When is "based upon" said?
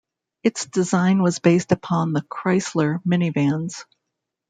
1.37-2.11